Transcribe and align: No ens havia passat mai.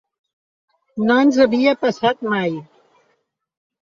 No 1.09 1.17
ens 1.25 1.37
havia 1.43 1.75
passat 1.83 2.25
mai. 2.33 2.57